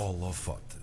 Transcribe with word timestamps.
Holofote. 0.00 0.78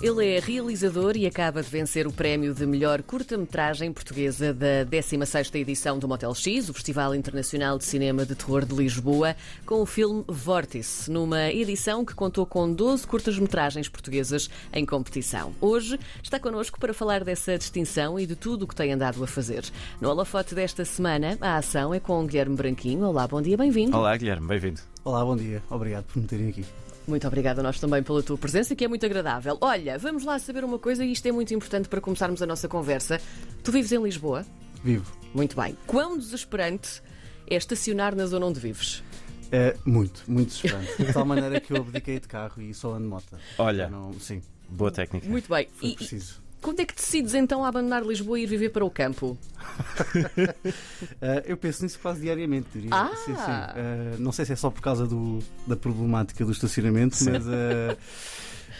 Ele 0.00 0.26
é 0.26 0.40
realizador 0.40 1.18
e 1.18 1.26
acaba 1.26 1.62
de 1.62 1.68
vencer 1.68 2.06
o 2.06 2.12
prémio 2.12 2.54
de 2.54 2.64
melhor 2.64 3.02
curta-metragem 3.02 3.92
portuguesa 3.92 4.54
da 4.54 4.86
16ª 4.86 5.54
edição 5.56 5.98
do 5.98 6.08
Motel 6.08 6.34
X, 6.34 6.70
o 6.70 6.74
Festival 6.74 7.14
Internacional 7.14 7.76
de 7.76 7.84
Cinema 7.84 8.24
de 8.24 8.34
Terror 8.34 8.64
de 8.64 8.74
Lisboa, 8.74 9.36
com 9.66 9.82
o 9.82 9.86
filme 9.86 10.24
Vórtice, 10.26 11.10
numa 11.10 11.50
edição 11.50 12.06
que 12.06 12.14
contou 12.14 12.46
com 12.46 12.72
12 12.72 13.06
curtas-metragens 13.06 13.90
portuguesas 13.90 14.48
em 14.72 14.86
competição. 14.86 15.52
Hoje 15.60 16.00
está 16.22 16.40
connosco 16.40 16.80
para 16.80 16.94
falar 16.94 17.22
dessa 17.22 17.58
distinção 17.58 18.18
e 18.18 18.26
de 18.26 18.34
tudo 18.34 18.64
o 18.64 18.66
que 18.66 18.74
tem 18.74 18.94
andado 18.94 19.22
a 19.22 19.26
fazer. 19.26 19.62
No 20.00 20.08
holofote 20.08 20.54
desta 20.54 20.86
semana, 20.86 21.36
a 21.38 21.58
ação 21.58 21.92
é 21.92 22.00
com 22.00 22.26
Guilherme 22.26 22.56
Branquinho. 22.56 23.06
Olá, 23.06 23.28
bom 23.28 23.42
dia, 23.42 23.58
bem-vindo. 23.58 23.94
Olá, 23.94 24.16
Guilherme, 24.16 24.48
bem-vindo. 24.48 24.80
Olá, 25.04 25.22
bom 25.22 25.36
dia. 25.36 25.62
Obrigado 25.70 26.04
por 26.04 26.18
me 26.18 26.26
terem 26.26 26.48
aqui. 26.48 26.64
Muito 27.06 27.26
obrigada 27.26 27.60
a 27.60 27.64
nós 27.64 27.80
também 27.80 28.02
pela 28.02 28.22
tua 28.22 28.38
presença, 28.38 28.74
que 28.76 28.84
é 28.84 28.88
muito 28.88 29.04
agradável. 29.04 29.58
Olha, 29.60 29.98
vamos 29.98 30.24
lá 30.24 30.38
saber 30.38 30.64
uma 30.64 30.78
coisa 30.78 31.04
e 31.04 31.12
isto 31.12 31.26
é 31.26 31.32
muito 31.32 31.52
importante 31.52 31.88
para 31.88 32.00
começarmos 32.00 32.40
a 32.42 32.46
nossa 32.46 32.68
conversa. 32.68 33.20
Tu 33.64 33.72
vives 33.72 33.90
em 33.92 34.02
Lisboa? 34.02 34.46
Vivo. 34.84 35.10
Muito 35.34 35.56
bem. 35.60 35.76
Quão 35.86 36.16
desesperante 36.16 37.02
é 37.48 37.56
estacionar 37.56 38.14
na 38.14 38.26
zona 38.26 38.46
onde 38.46 38.60
vives? 38.60 39.02
É 39.50 39.76
muito, 39.84 40.22
muito 40.28 40.48
desesperante. 40.48 41.04
De 41.04 41.12
tal 41.12 41.24
maneira 41.26 41.60
que 41.60 41.72
eu 41.72 41.78
abdiquei 41.78 42.18
de 42.20 42.28
carro 42.28 42.62
e 42.62 42.72
só 42.72 42.92
ando 42.92 43.02
de 43.02 43.08
moto. 43.08 43.36
Olha. 43.58 43.88
Não, 43.90 44.12
sim, 44.14 44.40
Boa 44.68 44.90
técnica. 44.90 45.28
Muito 45.28 45.48
bem. 45.52 45.68
foi 45.74 45.88
E, 45.88 45.92
e 45.92 45.96
preciso. 45.96 46.40
quando 46.62 46.80
é 46.80 46.84
que 46.86 46.94
decides 46.94 47.34
então 47.34 47.62
abandonar 47.64 48.02
Lisboa 48.04 48.38
e 48.38 48.44
ir 48.44 48.46
viver 48.46 48.70
para 48.70 48.84
o 48.84 48.90
campo? 48.90 49.36
Ah, 51.20 51.42
eu 51.46 51.56
penso 51.56 51.82
nisso 51.82 51.98
quase 52.00 52.20
diariamente, 52.20 52.66
diria. 52.74 52.90
Ah! 52.92 53.10
Sim, 53.24 53.34
sim. 53.34 53.40
Ah, 53.40 54.16
não 54.18 54.32
sei 54.32 54.44
se 54.44 54.52
é 54.52 54.56
só 54.56 54.70
por 54.70 54.80
causa 54.80 55.06
do- 55.06 55.38
da 55.66 55.76
problemática 55.76 56.44
do 56.44 56.52
estacionamento, 56.52 57.16
mas, 57.24 57.46
ah, 57.48 57.96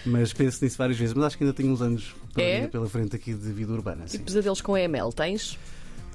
mas 0.05 0.33
penso 0.33 0.65
nisso 0.65 0.77
várias 0.79 0.99
vezes. 0.99 1.15
Mas 1.15 1.25
acho 1.27 1.39
que 1.39 1.45
ainda 1.45 1.55
tenho 1.55 1.71
uns 1.73 1.81
anos 1.83 2.15
pela, 2.35 2.47
É? 2.49 2.67
pela 2.67 2.89
frente 2.89 3.15
aqui 3.17 3.35
de 3.35 3.53
vida 3.53 3.73
urbana. 3.73 4.05
E 4.07 4.11
Sim. 4.11 4.19
pesadelos 4.19 4.61
com 4.61 4.75
a 4.75 4.81
EML 4.81 5.13
tens? 5.13 5.59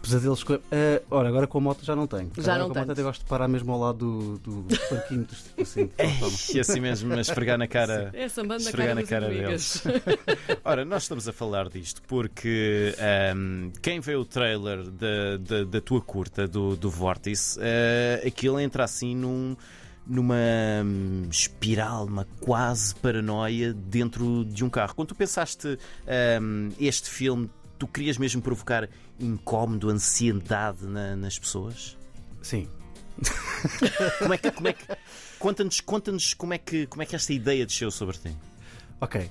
Pesadelos 0.01 0.43
com. 0.43 0.53
Ah, 0.53 1.01
ora, 1.09 1.27
agora 1.29 1.47
com 1.47 1.57
a 1.57 1.61
moto 1.61 1.83
já 1.83 1.95
não 1.95 2.07
tenho. 2.07 2.31
Já 2.37 2.53
Agora 2.53 2.59
não 2.59 2.65
com 2.67 2.71
a 2.71 2.73
tanto. 2.75 2.87
moto 2.87 2.91
até 2.91 3.03
gosto 3.03 3.21
de 3.23 3.29
parar 3.29 3.47
mesmo 3.47 3.71
ao 3.73 3.79
lado 3.79 4.37
do, 4.43 4.61
do 4.63 4.77
parquímetro. 4.89 5.37
Assim, 5.61 5.87
toma. 5.87 6.31
E 6.53 6.59
assim 6.59 6.79
mesmo, 6.79 7.13
a 7.13 7.21
esfregar 7.21 7.57
na 7.57 7.67
cara. 7.67 8.09
É 8.13 8.29
sambando 8.29 8.63
na 8.63 8.69
Esfregar 8.69 8.95
cara 8.95 9.01
na 9.01 9.07
cara 9.07 9.25
amigas. 9.27 9.83
Ora, 10.63 10.85
nós 10.85 11.03
estamos 11.03 11.27
a 11.27 11.33
falar 11.33 11.69
disto 11.69 12.01
porque 12.07 12.95
ahm, 12.99 13.71
quem 13.81 13.99
vê 13.99 14.15
o 14.15 14.23
trailer 14.25 14.83
da, 14.89 15.37
da, 15.39 15.63
da 15.63 15.81
tua 15.81 16.01
curta, 16.01 16.47
do, 16.47 16.75
do 16.75 16.89
Vórtice, 16.89 17.59
ah, 17.59 18.25
aquilo 18.27 18.59
entra 18.59 18.83
assim 18.83 19.15
num, 19.15 19.55
numa 20.05 20.35
hum, 20.85 21.27
espiral, 21.29 22.05
uma 22.05 22.25
quase 22.39 22.95
paranoia 22.95 23.73
dentro 23.73 24.45
de 24.45 24.63
um 24.63 24.69
carro. 24.69 24.95
Quando 24.95 25.09
tu 25.09 25.15
pensaste 25.15 25.77
ahm, 26.07 26.69
este 26.79 27.09
filme, 27.09 27.49
tu 27.77 27.87
querias 27.87 28.17
mesmo 28.17 28.41
provocar 28.41 28.89
incómodo, 29.19 29.89
ansiedade 29.89 30.85
na- 30.85 31.15
nas 31.15 31.37
pessoas? 31.39 31.97
Sim. 32.41 32.67
Como 34.19 34.33
é 34.33 34.37
que. 34.37 34.51
Como 34.51 34.67
é 34.67 34.73
que 34.73 34.85
conta-nos, 35.39 35.81
conta-nos 35.81 36.33
como, 36.33 36.53
é 36.53 36.57
que, 36.57 36.85
como 36.87 37.01
é 37.01 37.05
que 37.05 37.15
esta 37.15 37.33
ideia 37.33 37.65
desceu 37.65 37.89
sobre 37.91 38.17
ti. 38.17 38.35
Ok. 39.01 39.29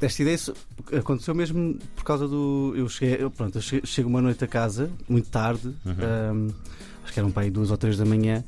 Esta 0.00 0.22
ideia 0.22 0.38
aconteceu 0.98 1.34
mesmo 1.34 1.78
por 1.94 2.02
causa 2.04 2.26
do. 2.26 2.72
Eu 2.76 2.88
cheguei, 2.88 3.22
eu, 3.22 3.30
pronto, 3.30 3.56
eu 3.58 3.62
che- 3.62 3.82
chego 3.86 4.08
uma 4.08 4.20
noite 4.20 4.42
a 4.44 4.48
casa, 4.48 4.90
muito 5.08 5.28
tarde, 5.30 5.72
ahm, 5.86 6.48
acho 7.04 7.12
que 7.12 7.20
eram 7.20 7.30
para 7.30 7.44
aí 7.44 7.50
duas 7.50 7.70
ou 7.70 7.76
três 7.76 7.96
da 7.96 8.04
manhã, 8.04 8.42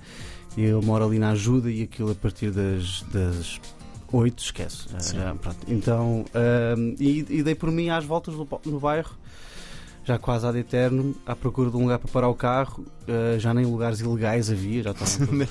e 0.56 0.62
eu 0.64 0.82
moro 0.82 1.04
ali 1.04 1.18
na 1.20 1.30
ajuda 1.30 1.70
e 1.70 1.82
aquilo 1.84 2.10
a 2.10 2.14
partir 2.16 2.50
das, 2.50 3.02
das 3.12 3.60
8 4.16 4.42
esquece. 4.42 4.86
Ah, 4.94 5.00
Sim. 5.00 5.16
já, 5.18 5.34
pronto. 5.34 5.58
Então, 5.68 6.24
ahm, 6.34 6.94
e, 7.00 7.24
e 7.28 7.42
dei 7.42 7.54
por 7.54 7.70
mim 7.70 7.88
às 7.90 8.04
voltas 8.04 8.34
no, 8.34 8.46
no 8.66 8.80
bairro. 8.80 9.16
Já 10.06 10.18
quase 10.18 10.46
ad 10.46 10.58
eterno, 10.58 11.14
à 11.24 11.34
procura 11.34 11.70
de 11.70 11.78
um 11.78 11.82
lugar 11.84 11.98
para 11.98 12.10
parar 12.12 12.28
o 12.28 12.34
carro, 12.34 12.84
ah, 13.08 13.38
já 13.38 13.54
nem 13.54 13.64
lugares 13.64 14.00
ilegais 14.00 14.50
havia, 14.50 14.82
já 14.82 14.90
estavam 14.90 15.26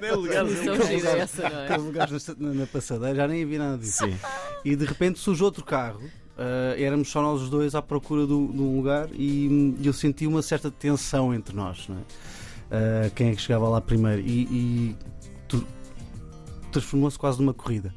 todos 0.00 0.28
Definição 0.28 0.86
gira 0.86 1.08
é 1.10 1.64
aqueles 1.64 1.82
lugares 1.84 2.28
na, 2.38 2.54
na- 2.54 2.66
passadeira, 2.66 3.14
já 3.16 3.26
nem 3.28 3.42
havia 3.42 3.58
nada 3.58 3.78
disso. 3.78 4.04
Sim. 4.04 4.14
E 4.64 4.76
de 4.76 4.84
repente 4.84 5.18
surge 5.18 5.42
outro 5.42 5.64
carro. 5.64 6.00
ah, 6.38 6.74
éramos 6.78 7.10
só 7.10 7.20
nós 7.20 7.42
os 7.42 7.50
dois 7.50 7.74
à 7.74 7.82
procura 7.82 8.24
do- 8.26 8.52
de 8.52 8.60
um 8.60 8.76
lugar 8.76 9.08
e 9.12 9.48
hum, 9.50 9.76
eu 9.82 9.92
senti 9.92 10.26
uma 10.28 10.42
certa 10.42 10.70
tensão 10.70 11.34
entre 11.34 11.54
nós. 11.54 11.88
Não 11.88 11.96
é? 11.96 12.00
Ah, 12.70 13.10
quem 13.16 13.30
é 13.30 13.34
que 13.34 13.42
chegava 13.42 13.68
lá 13.68 13.80
primeiro? 13.80 14.20
E, 14.22 14.42
e 14.44 14.96
transformou-se 16.70 17.18
quase 17.18 17.38
numa 17.40 17.52
corrida. 17.54 17.94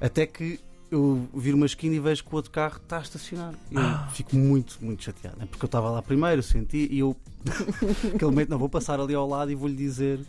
Até 0.00 0.26
que 0.26 0.60
eu 0.90 1.26
viro 1.34 1.56
uma 1.56 1.66
esquina 1.66 1.94
e 1.96 1.98
vejo 2.00 2.22
que 2.24 2.32
o 2.32 2.36
outro 2.36 2.50
carro 2.50 2.76
está 2.82 2.98
a 2.98 3.02
estacionar. 3.02 3.54
Eu 3.70 3.80
fico 4.12 4.36
muito, 4.36 4.78
muito 4.80 5.02
chateado. 5.02 5.36
né? 5.38 5.46
Porque 5.50 5.64
eu 5.64 5.66
estava 5.66 5.90
lá 5.90 6.00
primeiro, 6.02 6.42
senti 6.42 6.86
e 6.90 7.00
eu, 7.00 7.16
naquele 8.04 8.24
momento, 8.30 8.50
não 8.50 8.58
vou 8.58 8.68
passar 8.68 9.00
ali 9.00 9.14
ao 9.14 9.26
lado 9.28 9.50
e 9.50 9.54
vou-lhe 9.54 9.74
dizer. 9.76 10.20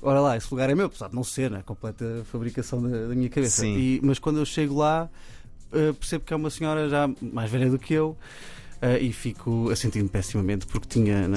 Ora 0.00 0.20
lá, 0.20 0.36
esse 0.36 0.46
lugar 0.52 0.70
é 0.70 0.74
meu, 0.76 0.86
apesar 0.86 1.08
de 1.08 1.16
não 1.16 1.24
ser, 1.24 1.50
né? 1.50 1.62
completa 1.66 2.22
fabricação 2.30 2.80
da, 2.80 3.08
da 3.08 3.14
minha 3.14 3.28
cabeça. 3.28 3.62
E- 3.76 4.00
mas 4.02 4.20
quando 4.20 4.38
eu 4.38 4.44
chego 4.46 4.76
lá, 4.76 5.08
eh, 5.72 5.92
percebo 5.92 6.24
que 6.24 6.32
é 6.32 6.36
uma 6.36 6.50
senhora 6.50 6.88
já 6.88 7.10
mais 7.20 7.50
velha 7.50 7.68
do 7.68 7.78
que 7.80 7.92
eu 7.94 8.16
eh, 8.80 9.00
e 9.00 9.12
fico 9.12 9.68
a 9.70 9.74
sentir-me 9.74 10.08
pessimamente 10.08 10.64
porque 10.66 10.86
tinha 10.86 11.26
né, 11.26 11.36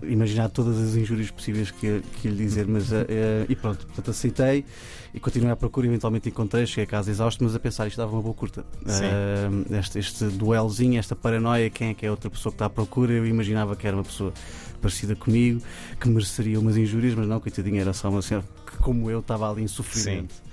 Sim. 0.00 0.12
imaginado 0.12 0.52
todas 0.52 0.78
as 0.78 0.94
injúrias 0.94 1.30
possíveis 1.30 1.70
que, 1.70 2.02
que 2.20 2.28
lhe 2.28 2.36
dizer. 2.36 2.66
Mas, 2.66 2.92
eh, 2.92 3.46
e 3.48 3.56
pronto, 3.56 3.86
portanto 3.86 4.10
aceitei 4.10 4.64
e 5.12 5.20
continuei 5.20 5.52
à 5.52 5.56
procura. 5.56 5.86
Eventualmente 5.86 6.28
encontrei, 6.28 6.66
cheguei 6.66 6.84
a 6.84 6.86
casa 6.86 7.10
exausto, 7.10 7.42
mas 7.42 7.54
a 7.54 7.58
pensar 7.58 7.86
isto 7.86 7.96
dava 7.96 8.12
uma 8.12 8.22
boa 8.22 8.34
curta. 8.34 8.64
Sim. 8.86 9.04
Eh, 9.04 9.78
este, 9.78 9.98
este 9.98 10.24
duelozinho, 10.26 10.98
esta 10.98 11.14
paranoia, 11.16 11.70
quem 11.70 11.90
é 11.90 11.94
que 11.94 12.06
é 12.06 12.10
outra 12.10 12.30
pessoa 12.30 12.52
que 12.52 12.56
está 12.56 12.66
à 12.66 12.70
procura? 12.70 13.12
Eu 13.12 13.26
imaginava 13.26 13.76
que 13.76 13.86
era 13.86 13.96
uma 13.96 14.04
pessoa 14.04 14.32
parecida 14.80 15.16
comigo, 15.16 15.60
que 16.00 16.08
mereceria 16.08 16.60
umas 16.60 16.76
injúrias, 16.76 17.14
mas 17.14 17.26
não, 17.26 17.40
coitadinha, 17.40 17.80
era 17.80 17.92
só 17.92 18.08
uma 18.08 18.22
senhora 18.22 18.46
que, 18.66 18.76
como 18.78 19.10
eu, 19.10 19.20
estava 19.20 19.50
ali 19.50 19.62
em 19.62 19.66
sofrimento. 19.66 20.45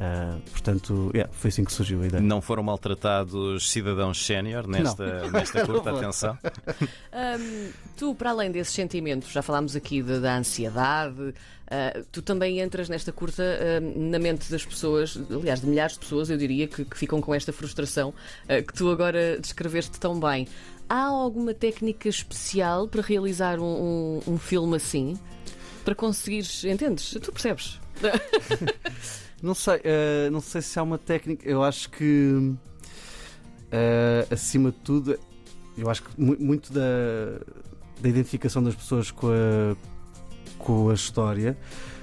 Ah, 0.00 0.38
portanto, 0.52 1.10
yeah, 1.12 1.28
foi 1.32 1.48
assim 1.48 1.64
que 1.64 1.72
surgiu 1.72 2.00
a 2.02 2.06
ideia. 2.06 2.22
Não 2.22 2.40
foram 2.40 2.62
maltratados 2.62 3.68
cidadãos 3.70 4.24
sénior 4.24 4.66
nesta, 4.68 5.28
nesta 5.32 5.66
curta, 5.66 5.90
atenção. 5.90 6.38
Hum, 7.12 7.70
tu, 7.96 8.14
para 8.14 8.30
além 8.30 8.50
desses 8.52 8.72
sentimentos, 8.74 9.30
já 9.32 9.42
falámos 9.42 9.74
aqui 9.74 10.00
de- 10.02 10.20
da 10.20 10.36
ansiedade, 10.38 11.34
ah, 11.70 12.00
tu 12.12 12.22
também 12.22 12.60
entras 12.60 12.88
nesta 12.88 13.10
curta 13.12 13.42
hum, 13.82 14.10
na 14.10 14.18
mente 14.20 14.50
das 14.50 14.64
pessoas, 14.64 15.18
aliás, 15.30 15.60
de 15.60 15.66
milhares 15.66 15.94
de 15.94 15.98
pessoas, 16.00 16.30
eu 16.30 16.36
diria, 16.38 16.68
que, 16.68 16.84
que 16.84 16.96
ficam 16.96 17.20
com 17.20 17.34
esta 17.34 17.52
frustração 17.52 18.14
ah, 18.48 18.62
que 18.62 18.72
tu 18.72 18.88
agora 18.90 19.38
descreveste 19.40 19.98
tão 19.98 20.18
bem. 20.20 20.46
Há 20.88 21.02
alguma 21.02 21.52
técnica 21.52 22.08
especial 22.08 22.86
para 22.88 23.02
realizar 23.02 23.58
um, 23.58 24.20
um- 24.26 24.32
um 24.34 24.38
filme 24.38 24.76
assim? 24.76 25.18
Para 25.84 25.94
conseguires, 25.94 26.64
entendes? 26.64 27.10
Tu 27.22 27.32
percebes? 27.32 27.80
Não 29.42 29.54
sei, 29.54 29.80
ah, 29.84 30.30
não 30.32 30.40
sei 30.40 30.60
se 30.60 30.76
há 30.80 30.82
uma 30.82 30.98
técnica. 30.98 31.48
Eu 31.48 31.62
acho 31.62 31.88
que 31.90 32.52
ah, 33.70 34.26
acima 34.32 34.72
de 34.72 34.78
tudo, 34.78 35.18
eu 35.76 35.88
acho 35.88 36.02
que 36.02 36.20
mu- 36.20 36.36
muito 36.40 36.72
da, 36.72 36.80
da 38.00 38.08
identificação 38.08 38.62
das 38.62 38.74
pessoas 38.74 39.12
com 39.12 39.28
a, 39.28 39.76
com 40.58 40.90
a 40.90 40.94
história 40.94 41.56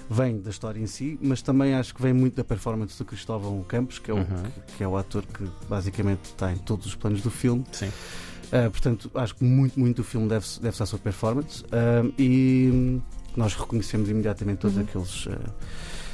vem 0.09 0.39
da 0.39 0.49
história 0.49 0.79
em 0.79 0.87
si, 0.87 1.19
mas 1.21 1.41
também 1.41 1.73
acho 1.73 1.93
que 1.93 2.01
vem 2.01 2.13
muito 2.13 2.35
da 2.35 2.43
performance 2.43 2.97
do 2.97 3.03
Cristóvão 3.03 3.61
Campos, 3.63 3.99
que 3.99 4.09
é 4.11 4.13
o, 4.13 4.17
Uhum. 4.17 4.25
que, 4.67 4.77
que 4.77 4.83
é 4.83 4.87
o 4.87 4.95
ator 4.95 5.25
que 5.25 5.43
basicamente 5.67 6.25
está 6.25 6.53
em 6.53 6.57
todos 6.57 6.85
os 6.85 6.95
planos 6.95 7.21
do 7.21 7.29
filme. 7.31 7.65
Sim. 7.73 7.87
Uh, 7.87 8.71
portanto, 8.71 9.11
acho 9.15 9.35
que 9.35 9.43
muito, 9.43 9.77
muito 9.77 9.97
do 9.97 10.03
filme 10.05 10.29
deve-se 10.29 10.61
deve 10.61 10.81
à 10.81 10.85
sua 10.85 10.99
performance 10.99 11.63
Um, 11.65 12.13
e 12.17 13.01
nós 13.39 13.53
reconhecemos 13.55 14.09
imediatamente 14.09 14.59
todas 14.59 14.77
Uhum. 14.77 14.83
aqueles, 14.83 15.25
uh, 15.27 15.39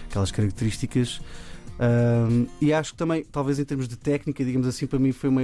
aquelas 0.10 0.32
características. 0.32 1.22
Um, 1.80 2.48
e 2.62 2.72
acho 2.74 2.92
que 2.92 2.98
também, 2.98 3.24
talvez 3.24 3.58
em 3.60 3.66
termos 3.66 3.88
de 3.88 3.96
técnica, 3.98 4.44
digamos 4.46 4.68
assim, 4.68 4.86
para 4.86 5.00
mim 5.00 5.12
foi 5.12 5.30
uma. 5.30 5.42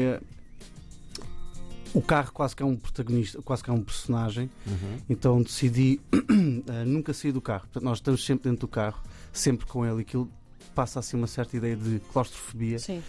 O 1.94 2.02
carro 2.02 2.32
quase 2.32 2.56
que 2.56 2.62
é 2.62 2.66
um 2.66 2.76
protagonista, 2.76 3.42
quase 3.42 3.64
que 3.64 3.70
é 3.70 3.74
um 3.74 3.82
personagem, 3.82 4.50
Uhum. 4.68 4.98
então 5.10 5.42
decidi 5.42 6.00
uh, 6.14 6.86
nunca 6.86 7.14
sair 7.14 7.32
do 7.32 7.42
carro. 7.42 7.62
Portanto, 7.62 7.84
nós 7.84 7.98
estamos 7.98 8.24
sempre 8.24 8.50
dentro 8.50 8.68
do 8.68 8.70
carro, 8.70 9.02
sempre 9.34 9.66
com 9.66 9.86
ele, 9.86 10.00
e 10.00 10.02
aquilo 10.02 10.30
passa 10.76 11.00
assim 11.00 11.18
uma 11.18 11.26
certa 11.28 11.58
ideia 11.58 11.76
de 11.76 12.00
claustrofobia 12.14 12.78
Sim. 12.78 13.02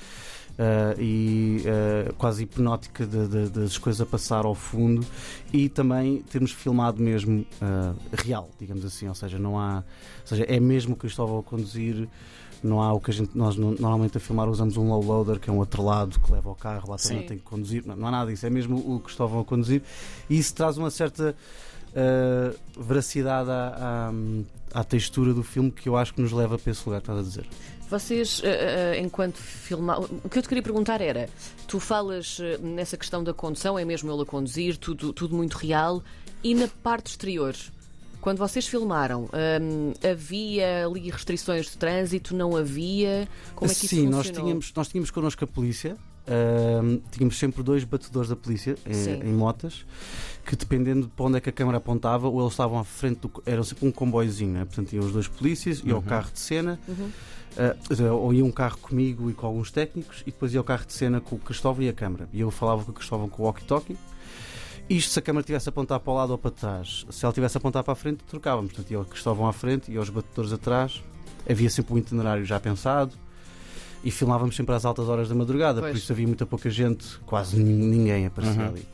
Uh, 0.58 1.00
e 1.00 1.62
uh, 1.64 2.12
quase 2.14 2.43
hipnótica 2.43 3.06
das 3.06 3.78
coisas 3.78 4.00
a 4.00 4.06
passar 4.06 4.44
ao 4.44 4.55
fundo. 4.55 5.06
E 5.52 5.69
também 5.69 6.22
termos 6.22 6.50
filmado 6.52 7.02
mesmo 7.02 7.46
uh, 7.62 7.94
real, 8.12 8.49
digamos 8.58 8.84
assim, 8.84 9.08
ou 9.08 9.14
seja, 9.14 9.38
não 9.38 9.58
há, 9.58 9.76
ou 10.20 10.26
seja, 10.26 10.44
é 10.44 10.58
mesmo 10.60 10.94
o 10.94 10.96
Cristóvão 10.96 11.38
a 11.38 11.43
conduzir. 11.43 12.08
Não 12.60 12.82
há 12.82 12.93
o 12.93 12.99
que 13.00 13.12
a 13.12 13.14
gente, 13.14 13.38
nós 13.38 13.55
no- 13.55 13.70
normalmente 13.78 14.16
a 14.16 14.20
filmar 14.20 14.49
usamos 14.49 14.76
um 14.76 14.88
low 14.88 15.00
loader 15.00 15.38
que 15.38 15.49
é 15.49 15.52
um 15.52 15.58
outro 15.58 15.81
lado 15.81 16.19
que 16.19 16.32
leva 16.32 16.49
ao 16.49 16.56
carro, 16.56 16.90
lá 16.90 16.96
também 16.96 17.19
tem 17.25 17.38
que 17.38 17.44
conduzir, 17.44 17.87
não, 17.87 17.94
não 17.94 18.08
há 18.08 18.11
nada 18.11 18.32
disso, 18.32 18.44
é 18.46 18.50
mesmo 18.50 18.76
o 18.78 18.99
Cristóvão 18.99 19.38
a 19.38 19.44
conduzir. 19.44 19.81
E 20.28 20.37
isso 20.37 20.52
traz 20.56 20.76
uma 20.76 20.90
certa 20.90 21.37
uh, 21.93 22.82
veracidade 22.82 23.49
à, 23.49 24.08
à, 24.08 24.12
à 24.72 24.84
textura 24.84 25.32
do 25.34 25.42
filme 25.42 25.70
que 25.70 25.88
eu 25.88 25.96
acho 25.96 26.14
que 26.14 26.20
nos 26.20 26.32
leva 26.32 26.58
para 26.58 26.70
esse 26.70 26.82
lugar, 26.86 26.98
estás 26.98 27.18
a 27.18 27.22
dizer. 27.22 27.46
Vocês, 27.90 28.42
eh, 28.44 28.96
eh, 28.96 29.00
enquanto 29.00 29.36
filmar. 29.38 30.00
O 30.00 30.28
que 30.28 30.38
eu 30.38 30.42
te 30.42 30.48
queria 30.48 30.62
perguntar 30.62 31.00
era: 31.00 31.28
tu 31.66 31.80
falas 31.80 32.38
eh, 32.40 32.58
nessa 32.58 32.96
questão 32.96 33.24
da 33.24 33.32
condução, 33.32 33.78
é 33.78 33.84
mesmo 33.84 34.12
ele 34.12 34.22
a 34.22 34.26
conduzir, 34.26 34.76
tudo, 34.76 35.12
tudo 35.12 35.34
muito 35.34 35.54
real, 35.54 36.02
e 36.44 36.54
na 36.54 36.68
parte 36.68 37.06
exterior? 37.06 37.54
Quando 38.20 38.38
vocês 38.38 38.66
filmaram, 38.66 39.30
hum, 39.62 39.92
havia 40.06 40.86
ali 40.86 41.08
restrições 41.08 41.66
de 41.66 41.78
trânsito? 41.78 42.34
Não 42.34 42.56
havia? 42.56 43.28
Como 43.54 43.70
é 43.70 43.74
que 43.74 43.86
isso 43.86 43.94
Sim, 43.94 44.12
funcionou? 44.12 44.24
nós 44.24 44.30
tínhamos, 44.30 44.72
nós 44.74 44.88
tínhamos 44.88 45.10
connosco 45.10 45.44
a 45.44 45.46
polícia. 45.46 45.96
Tínhamos 47.10 47.38
sempre 47.38 47.62
dois 47.62 47.84
batedores 47.84 48.28
da 48.28 48.36
polícia 48.36 48.76
eh, 48.84 48.92
Sim. 48.92 49.20
em 49.22 49.32
motas 49.32 49.84
que 50.44 50.56
dependendo 50.56 51.02
de 51.02 51.08
para 51.08 51.26
onde 51.26 51.36
é 51.38 51.40
que 51.40 51.50
a 51.50 51.52
câmara 51.52 51.78
apontava 51.78 52.28
ou 52.28 52.40
eles 52.40 52.52
estavam 52.52 52.78
à 52.78 52.84
frente 52.84 53.20
do 53.20 53.30
era 53.44 53.62
sempre 53.62 53.86
um 53.86 53.92
comboiozinho, 53.92 54.52
né? 54.52 54.64
portanto 54.64 54.92
iam 54.92 55.04
os 55.04 55.12
dois 55.12 55.28
polícias 55.28 55.82
e 55.84 55.90
ao 55.90 56.02
carro 56.02 56.30
de 56.32 56.38
cena 56.40 56.78
Uhum. 56.88 57.10
ah, 57.58 58.12
ou 58.12 58.32
ia 58.32 58.44
um 58.44 58.50
carro 58.50 58.78
comigo 58.78 59.30
e 59.30 59.34
com 59.34 59.46
alguns 59.46 59.70
técnicos 59.70 60.22
e 60.22 60.30
depois 60.30 60.54
ia 60.54 60.60
o 60.60 60.64
carro 60.64 60.86
de 60.86 60.92
cena 60.92 61.20
com 61.20 61.36
o 61.36 61.38
Cristóvão 61.38 61.82
e 61.82 61.88
a 61.88 61.92
câmara 61.92 62.28
e 62.32 62.40
eu 62.40 62.50
falava 62.50 62.84
com 62.84 62.90
o 62.90 62.94
Cristóvão 62.94 63.28
com 63.28 63.42
o 63.42 63.46
walkie-talkie 63.46 63.96
isto 64.88 65.12
se 65.12 65.19
a 65.19 65.22
câmara 65.22 65.44
tivesse 65.44 65.69
a 65.69 65.70
apontar 65.70 66.00
para 66.00 66.12
o 66.12 66.16
lado 66.16 66.30
ou 66.30 66.38
para 66.38 66.50
trás 66.50 67.04
se 67.10 67.25
ela 67.25 67.32
tivesse 67.32 67.56
a 67.56 67.58
apontar 67.58 67.84
para 67.84 67.92
a 67.92 67.96
frente 67.96 68.25
trocávamos, 68.25 68.72
portanto 68.72 68.90
ia 68.90 69.00
o 69.00 69.04
Cristóvão 69.04 69.46
à 69.46 69.52
frente 69.52 69.90
e 69.90 69.98
os 69.98 70.08
batedores 70.08 70.52
atrás 70.52 71.02
havia 71.48 71.69
sempre 71.69 71.94
um 71.94 71.98
itinerário 71.98 72.44
já 72.44 72.58
pensado 72.58 73.12
e 74.04 74.10
filmávamos 74.10 74.54
sempre 74.56 74.74
às 74.74 74.84
altas 74.84 75.08
horas 75.08 75.28
da 75.28 75.34
madrugada, 75.34 75.80
Pois. 75.80 75.92
por 75.92 75.98
isso 75.98 76.12
havia 76.12 76.26
muita 76.26 76.46
pouca 76.46 76.70
gente, 76.70 77.18
quase 77.26 77.56
nin- 77.56 77.72
ninguém 77.90 78.26
aparecia 78.26 78.62
Uhum. 78.62 78.68
ali. 78.68 78.86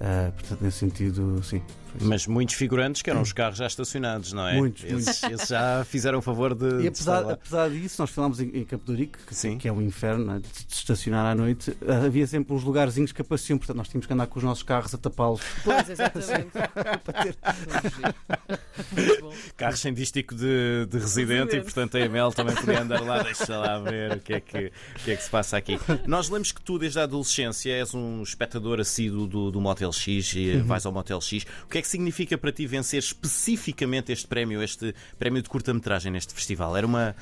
Ah, 0.00 0.32
portanto, 0.34 0.62
nesse 0.62 0.78
sentido, 0.78 1.42
sim. 1.42 1.60
Mas 2.00 2.26
muitos 2.26 2.54
figurantes 2.54 3.02
que 3.02 3.10
eram 3.10 3.20
os 3.20 3.32
carros 3.32 3.58
já 3.58 3.66
estacionados, 3.66 4.32
não 4.32 4.46
é? 4.46 4.56
Muitos, 4.56 4.84
esses, 4.84 5.22
esses 5.24 5.48
já 5.48 5.84
fizeram 5.84 6.20
o 6.20 6.22
favor 6.22 6.54
de. 6.54 6.66
E 6.66 6.82
de 6.82 6.88
apesar, 6.88 7.16
estar 7.16 7.20
lá. 7.20 7.32
apesar 7.32 7.70
disso, 7.70 8.00
nós 8.00 8.10
filmámos 8.10 8.40
em, 8.40 8.46
em 8.46 8.64
de 8.64 9.06
que, 9.06 9.56
que 9.56 9.68
é 9.68 9.72
um 9.72 9.82
inferno 9.82 10.24
né, 10.24 10.38
de, 10.38 10.66
de 10.66 10.72
estacionar 10.72 11.26
à 11.26 11.34
noite. 11.34 11.76
Ah, 11.86 12.06
Havia 12.06 12.26
sempre 12.26 12.54
uns 12.54 12.62
lugarzinhos 12.62 13.12
que 13.12 13.20
apareciam, 13.20 13.58
portanto, 13.58 13.76
nós 13.76 13.88
tínhamos 13.88 14.06
que 14.06 14.12
andar 14.12 14.26
com 14.26 14.38
os 14.38 14.44
nossos 14.44 14.62
carros 14.62 14.94
a 14.94 14.98
tapá-los. 14.98 15.40
Pois, 15.64 15.90
exatamente. 15.90 16.50
Bom. 19.20 19.32
Carros 19.56 19.80
sem 19.80 19.92
dístico 19.92 20.34
de, 20.34 20.86
de 20.86 20.98
residente 20.98 21.56
e, 21.56 21.60
portanto, 21.60 21.96
a 21.96 22.00
Emel 22.00 22.32
também 22.32 22.54
podia 22.54 22.82
andar 22.82 23.02
lá. 23.02 23.22
Deixa 23.22 23.58
lá 23.58 23.78
ver 23.78 24.16
o 24.16 24.20
que, 24.20 24.34
é 24.34 24.40
que, 24.40 24.72
o 24.96 25.04
que 25.04 25.10
é 25.10 25.16
que 25.16 25.22
se 25.22 25.30
passa 25.30 25.56
aqui. 25.56 25.78
Nós 26.06 26.28
lemos 26.28 26.52
que 26.52 26.62
tu, 26.62 26.78
desde 26.78 27.00
a 27.00 27.02
adolescência, 27.02 27.72
és 27.72 27.94
um 27.94 28.22
espectador 28.22 28.80
assíduo 28.80 29.26
do, 29.26 29.50
do 29.50 29.60
Motel 29.60 29.89
X 29.92 30.32
e 30.34 30.56
Uhum. 30.56 30.64
vais 30.64 30.84
ao 30.86 30.92
Motel 30.92 31.20
X. 31.20 31.44
O 31.64 31.68
que 31.68 31.78
é 31.78 31.82
que 31.82 31.88
significa 31.88 32.36
para 32.38 32.52
ti 32.52 32.66
vencer 32.66 32.98
especificamente 32.98 34.12
este 34.12 34.26
prémio, 34.26 34.62
este 34.62 34.94
prémio 35.18 35.42
de 35.42 35.48
curta-metragem 35.48 36.10
neste 36.12 36.32
festival? 36.34 36.76
Era 36.76 36.86
uma, 36.86 37.14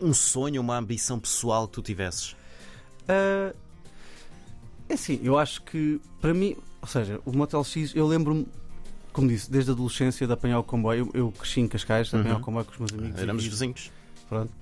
um 0.00 0.12
sonho, 0.14 0.60
uma 0.60 0.76
ambição 0.78 1.18
pessoal 1.18 1.66
que 1.68 1.74
tu 1.74 1.82
tivesses? 1.82 2.34
Ah, 3.08 3.52
é 4.88 4.94
assim, 4.94 5.20
eu 5.22 5.38
acho 5.38 5.62
que, 5.62 6.00
para 6.20 6.32
mim, 6.34 6.56
ou 6.80 6.88
seja, 6.88 7.20
o 7.24 7.32
Motel 7.32 7.62
X, 7.64 7.92
eu 7.94 8.06
lembro-me, 8.06 8.46
como 9.12 9.28
disse, 9.28 9.50
desde 9.50 9.70
a 9.70 9.74
adolescência 9.74 10.26
de 10.26 10.32
apanhar 10.32 10.58
o 10.58 10.62
comboio. 10.64 11.10
Eu, 11.14 11.20
eu 11.26 11.32
cresci 11.32 11.60
em 11.60 11.66
Cascais, 11.68 12.08
de 12.08 12.16
apanhar 12.16 12.34
Uhum. 12.34 12.40
o 12.40 12.44
comboio 12.44 12.64
com 12.66 12.72
os 12.72 12.78
meus 12.78 12.92
amigos. 12.92 13.20
Éramos 13.20 13.44
vizinhos. 13.44 13.90
Pronto. 14.28 14.52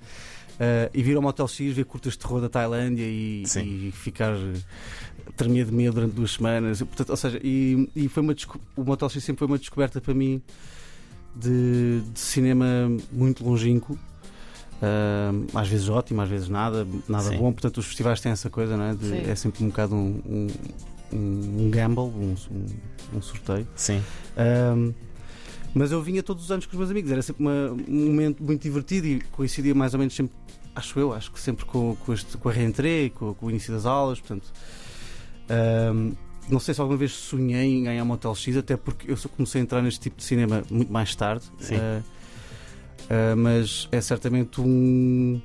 Uh, 0.55 0.89
e 0.93 1.03
vir 1.03 1.17
ao 1.17 1.21
Motel 1.21 1.47
X, 1.49 1.73
ver 1.75 1.83
curtas 1.83 2.13
de 2.13 2.19
terror 2.19 2.39
da 2.39 2.47
Tailândia 2.47 3.03
e, 3.03 3.43
e 3.43 3.91
ficar 3.91 4.33
uh, 4.33 4.53
tremer 5.35 5.65
de 5.65 5.73
medo 5.73 5.95
durante 5.95 6.13
duas 6.13 6.31
semanas. 6.31 6.79
E, 6.79 6.85
portanto, 6.85 7.09
ou 7.09 7.17
seja, 7.17 7.39
e, 7.43 7.89
e 7.93 8.07
foi 8.07 8.23
uma 8.23 8.33
o 8.77 8.83
Motel 8.85 9.09
X 9.09 9.21
sempre 9.21 9.39
foi 9.39 9.47
uma 9.47 9.57
descoberta 9.57 9.99
para 9.99 10.13
mim 10.13 10.41
de, 11.35 12.01
de 12.13 12.19
cinema 12.19 12.65
muito 13.11 13.43
longínquo. 13.43 13.99
Uh, 14.75 15.45
às 15.57 15.67
vezes 15.67 15.89
ótimo, 15.89 16.21
às 16.21 16.29
vezes 16.29 16.47
nada, 16.47 16.87
nada 17.07 17.29
Sim. 17.29 17.37
bom. 17.37 17.51
Portanto, 17.51 17.77
os 17.77 17.85
festivais 17.85 18.21
têm 18.21 18.31
essa 18.31 18.49
coisa, 18.49 18.77
não 18.77 18.85
é? 18.85 18.95
De- 18.95 19.29
é 19.29 19.35
sempre 19.35 19.61
um 19.63 19.67
bocado 19.67 19.93
um, 19.93 20.47
um, 21.11 21.65
um 21.65 21.69
gamble, 21.69 22.03
um, 22.03 22.35
um, 22.51 23.17
um 23.17 23.21
sorteio. 23.21 23.67
Sim. 23.75 24.01
Um, 24.37 24.93
mas 25.75 25.91
eu 25.91 26.01
vinha 26.01 26.23
todos 26.23 26.45
os 26.45 26.51
anos 26.51 26.65
com 26.65 26.71
os 26.71 26.77
meus 26.79 26.89
amigos, 26.89 27.11
era 27.11 27.21
sempre 27.21 27.43
uma- 27.43 27.71
um 27.87 28.05
momento 28.07 28.41
muito 28.43 28.63
divertido 28.63 29.05
e 29.05 29.19
coincidia 29.31 29.75
mais 29.75 29.93
ou 29.93 29.99
menos 29.99 30.15
sempre, 30.15 30.35
acho 30.73 30.99
eu, 30.99 31.13
acho 31.13 31.31
que 31.31 31.39
sempre 31.39 31.65
com, 31.65 31.95
com, 31.97 32.13
este, 32.13 32.35
com 32.37 32.49
a 32.49 32.51
reentrée, 32.51 33.11
com, 33.11 33.33
com 33.35 33.45
o 33.45 33.49
início 33.51 33.71
das 33.71 33.85
aulas, 33.85 34.19
portanto. 34.19 34.51
um, 35.93 36.13
não 36.47 36.59
sei 36.59 36.73
se 36.75 36.81
alguma 36.81 36.97
vez 36.97 37.11
sonhei 37.11 37.75
em 37.79 37.83
ganhar 37.83 38.05
Motel 38.05 38.35
X, 38.35 38.55
até 38.55 38.77
porque 38.77 39.09
eu 39.11 39.17
só 39.17 39.27
comecei 39.27 39.59
a 39.61 39.63
entrar 39.63 39.81
neste 39.81 39.99
tipo 39.99 40.17
de 40.17 40.23
cinema 40.23 40.63
muito 40.69 40.93
mais 40.93 41.15
tarde. 41.15 41.43
Sim. 41.59 41.75
Uh, 41.75 42.03
uh, 43.33 43.35
mas 43.35 43.89
é 43.91 43.99
certamente 43.99 44.61
um. 44.61 45.41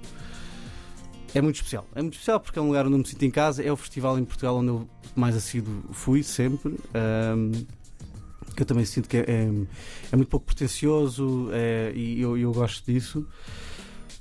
É 1.35 1.41
muito 1.41 1.57
especial. 1.57 1.87
É 1.95 2.03
muito 2.03 2.15
especial 2.15 2.39
porque 2.39 2.59
é 2.59 2.63
um 2.63 2.67
lugar 2.67 2.85
onde 2.85 2.95
eu 2.97 2.99
me 2.99 3.07
sinto 3.07 3.25
em 3.25 3.31
casa. 3.31 3.63
É 3.63 3.73
o 3.73 3.77
festival 3.77 4.19
em 4.19 4.25
Portugal 4.27 4.57
onde 4.59 4.69
eu 4.69 4.87
mais 5.17 5.35
assíduo 5.35 5.85
fui 5.91 6.23
sempre. 6.23 6.77
Um, 6.95 7.53
que 8.55 8.63
eu 8.63 8.67
também 8.67 8.85
sinto 8.85 9.09
que 9.09 9.17
é, 9.19 9.21
é, 9.21 9.43
é 10.13 10.17
muito 10.17 10.29
pouco 10.29 10.47
pretencioso 10.47 11.49
é, 11.53 11.93
e 11.95 12.21
eu, 12.21 12.37
eu 12.39 12.53
gosto 12.53 12.85
disso. 12.91 13.27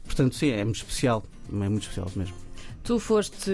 Portanto, 0.05 0.35
sim, 0.35 0.49
é 0.51 0.63
muito 0.63 0.77
especial. 0.77 1.23
É 1.51 1.53
muito 1.69 1.83
especial 1.83 2.11
mesmo. 2.15 2.35
Tu 2.83 2.97
foste, 2.99 3.51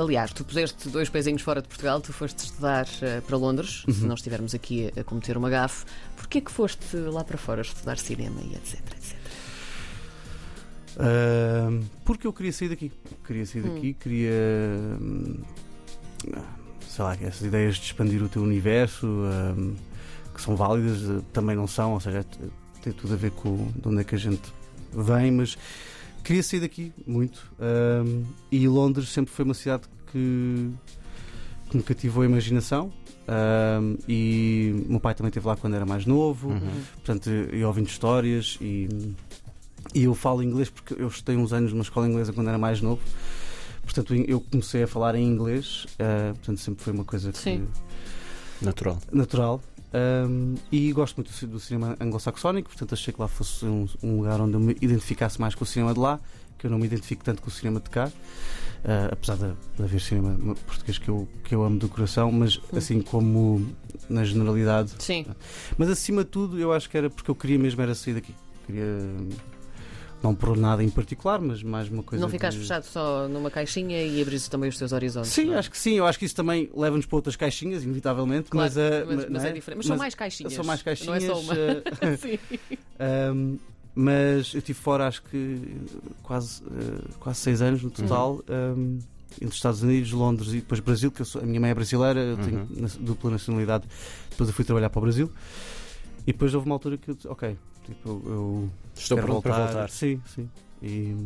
aliás, 0.00 0.32
tu 0.32 0.44
puseste 0.44 0.88
dois 0.88 1.08
pezinhos 1.10 1.42
fora 1.42 1.60
de 1.60 1.68
Portugal, 1.68 2.00
tu 2.00 2.12
foste 2.12 2.38
estudar 2.44 2.86
eh, 3.02 3.20
para 3.20 3.36
Londres, 3.36 3.82
se 3.88 4.00
Uhum. 4.02 4.08
não 4.08 4.14
estivermos 4.14 4.54
aqui 4.54 4.90
a, 4.96 5.00
a 5.00 5.04
cometer 5.04 5.36
uma 5.36 5.50
gafe. 5.50 5.84
Porquê 6.16 6.40
que 6.40 6.50
foste 6.50 6.96
lá 6.96 7.22
para 7.24 7.36
fora 7.36 7.60
estudar 7.60 7.98
cinema 7.98 8.40
e 8.40 8.54
etc, 8.54 8.80
etc? 8.96 9.16
Ahm, 10.98 11.82
porque 12.04 12.26
eu 12.26 12.32
queria 12.32 12.52
sair 12.52 12.68
daqui. 12.70 12.90
Queria 13.26 13.46
sair 13.46 13.64
Hum. 13.64 13.74
daqui, 13.74 13.94
queria. 13.94 14.30
hum, 15.00 15.40
sei 16.88 17.04
lá, 17.04 17.14
essas 17.20 17.42
ideias 17.42 17.76
de 17.76 17.82
expandir 17.84 18.22
o 18.22 18.28
teu 18.28 18.42
universo, 18.42 19.06
hum, 19.06 19.74
que 20.38 20.44
são 20.44 20.54
válidas, 20.54 21.02
eh, 21.02 21.20
também 21.32 21.56
não 21.56 21.66
são, 21.66 21.94
ou 21.94 22.00
seja, 22.00 22.24
tem 22.80 22.92
tudo 22.92 23.12
a 23.12 23.16
ver 23.16 23.32
com 23.32 23.56
de 23.74 23.88
onde 23.88 24.00
é 24.02 24.04
que 24.04 24.14
a 24.14 24.18
gente 24.18 24.52
vem, 24.92 25.32
mas 25.32 25.58
queria 26.22 26.44
sair 26.44 26.60
daqui 26.60 26.92
muito. 27.04 27.50
hum, 27.58 28.24
e 28.50 28.68
Londres 28.68 29.08
sempre 29.08 29.34
foi 29.34 29.44
uma 29.44 29.54
cidade 29.54 29.82
que, 30.12 30.70
que 31.68 31.76
me 31.76 31.82
cativou 31.82 32.22
a 32.22 32.26
imaginação. 32.26 32.92
hum, 33.82 33.96
e 34.08 34.84
o 34.86 34.92
meu 34.92 35.00
pai 35.00 35.12
também 35.12 35.28
esteve 35.28 35.48
lá 35.48 35.56
quando 35.56 35.74
era 35.74 35.84
mais 35.84 36.06
novo. 36.06 36.50
Uhum. 36.50 36.70
Portanto, 36.94 37.28
eu 37.28 37.66
ouvindo 37.66 37.88
histórias 37.88 38.58
e, 38.60 38.88
e 39.92 40.04
eu 40.04 40.14
falo 40.14 40.40
inglês 40.40 40.70
porque 40.70 40.94
eu 40.94 41.08
estudei 41.08 41.36
uns 41.36 41.52
anos 41.52 41.72
numa 41.72 41.82
escola 41.82 42.06
inglesa 42.08 42.32
quando 42.32 42.46
era 42.46 42.58
mais 42.58 42.80
novo. 42.80 43.02
Portanto, 43.82 44.14
eu 44.14 44.40
comecei 44.40 44.84
a 44.84 44.86
falar 44.86 45.16
em 45.16 45.26
inglês, 45.26 45.86
ah, 45.98 46.32
portanto, 46.34 46.58
sempre 46.58 46.84
foi 46.84 46.92
uma 46.92 47.04
coisa 47.04 47.32
que, 47.32 47.38
Sim. 47.38 47.66
Natural. 48.62 48.98
natural. 49.10 49.60
Um, 49.92 50.54
e 50.70 50.92
gosto 50.92 51.16
muito 51.16 51.28
do 51.30 51.34
ci- 51.34 51.46
do 51.46 51.58
cinema 51.58 51.96
anglo-saxónico, 52.00 52.68
portanto, 52.68 52.92
achei 52.92 53.12
que 53.14 53.20
lá 53.20 53.26
fosse 53.28 53.64
um, 53.64 53.88
um 54.02 54.16
lugar 54.18 54.40
onde 54.40 54.54
eu 54.54 54.60
me 54.60 54.76
identificasse 54.82 55.40
mais 55.40 55.54
com 55.54 55.64
o 55.64 55.66
cinema 55.66 55.94
de 55.94 56.00
lá, 56.00 56.20
que 56.58 56.66
eu 56.66 56.70
não 56.70 56.78
me 56.78 56.84
identifico 56.86 57.24
tanto 57.24 57.40
com 57.40 57.48
o 57.48 57.50
cinema 57.50 57.80
de 57.80 57.88
cá. 57.88 58.10
ah, 58.84 59.08
apesar 59.12 59.36
de, 59.36 59.54
de 59.76 59.82
haver 59.82 60.00
cinema 60.00 60.54
português 60.66 60.98
que 60.98 61.08
eu, 61.08 61.26
que 61.42 61.54
eu 61.54 61.62
amo 61.64 61.78
do 61.78 61.88
coração, 61.88 62.30
mas 62.30 62.60
assim 62.76 63.00
como 63.00 63.66
na 64.10 64.24
generalidade, 64.24 64.92
Sim. 64.98 65.24
mas 65.78 65.88
acima 65.88 66.22
de 66.22 66.30
tudo, 66.30 66.58
eu 66.58 66.70
acho 66.72 66.88
que 66.90 66.96
era 66.98 67.08
porque 67.08 67.30
eu 67.30 67.34
queria 67.34 67.58
mesmo 67.58 67.80
era 67.80 67.94
sair 67.94 68.14
daqui. 68.14 68.34
Queria 68.66 68.84
não 70.22 70.34
por 70.34 70.56
nada 70.56 70.82
em 70.82 70.90
particular, 70.90 71.40
mas 71.40 71.62
mais 71.62 71.88
uma 71.88 72.02
coisa. 72.02 72.20
não 72.22 72.28
ficaste 72.30 72.56
de... 72.56 72.62
fechado 72.62 72.84
só 72.84 73.28
numa 73.28 73.50
caixinha 73.50 74.02
e 74.04 74.20
abriste 74.20 74.50
também 74.50 74.68
os 74.68 74.76
teus 74.76 74.92
horizontes. 74.92 75.30
Sim, 75.30 75.52
é? 75.54 75.58
acho 75.58 75.70
que 75.70 75.78
sim. 75.78 75.94
Eu 75.94 76.06
acho 76.06 76.18
que 76.18 76.24
isso 76.24 76.34
também 76.34 76.68
leva-nos 76.74 77.06
para 77.06 77.16
outras 77.16 77.36
caixinhas, 77.36 77.84
inevitavelmente. 77.84 78.50
Claro, 78.50 78.72
mas, 78.74 78.78
ah, 78.78 79.04
mas, 79.06 79.16
mas 79.16 79.42
não 79.42 79.48
é 79.48 79.52
diferente. 79.52 79.76
Mas, 79.78 79.86
são 79.86 79.96
mais 79.96 80.14
caixinhas. 80.14 80.52
São 80.52 80.64
mais 80.64 80.82
caixinhas. 80.82 81.22
Não 81.24 81.30
é 81.32 81.34
só 81.34 81.40
uma. 81.40 81.54
ah, 81.54 82.16
Sim. 82.18 82.38
Um, 83.34 83.58
mas 83.94 84.54
eu 84.54 84.58
estive 84.58 84.78
fora 84.78 85.06
acho 85.08 85.22
que 85.24 85.60
quase, 86.22 86.62
uh, 86.64 87.02
quase 87.18 87.40
seis 87.40 87.60
anos 87.62 87.82
no 87.82 87.90
total. 87.90 88.42
Um, 88.48 88.98
entre 89.40 89.54
Estados 89.54 89.82
Unidos, 89.82 90.10
Londres 90.10 90.48
e 90.52 90.56
depois 90.56 90.80
Brasil, 90.80 91.12
que 91.12 91.20
eu 91.22 91.24
sou- 91.26 91.40
a 91.42 91.44
minha 91.44 91.60
mãe 91.60 91.70
é 91.70 91.74
brasileira, 91.74 92.18
eu 92.18 92.36
tenho 92.38 92.60
Uhum. 92.60 92.88
dupla 93.00 93.30
nacionalidade. 93.30 93.84
Depois 94.30 94.48
eu 94.48 94.54
fui 94.54 94.64
trabalhar 94.64 94.90
para 94.90 94.98
o 94.98 95.02
Brasil. 95.02 95.30
E 96.26 96.32
depois 96.32 96.52
houve 96.54 96.66
uma 96.66 96.74
altura 96.74 96.96
que 96.98 97.08
eu 97.10 97.14
disse, 97.14 97.28
ok, 97.28 97.56
tipo, 97.88 98.08
eu, 98.08 98.22
eu 98.26 98.70
Estou 98.96 99.16
quero 99.18 99.26
pronto 99.26 99.42
voltar. 99.42 99.54
para 99.56 99.72
voltar. 99.72 99.90
Sim, 99.90 100.20
sim. 100.34 100.48
E, 100.82 101.16